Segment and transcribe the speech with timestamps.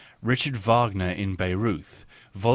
[0.23, 2.49] Richard Wagner in Bayreuth, Vol.